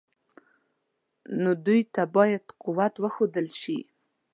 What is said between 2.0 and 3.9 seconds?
باید قوت وښودل شي.